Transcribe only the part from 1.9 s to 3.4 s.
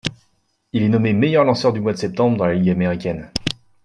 de septembre dans la Ligue américaine.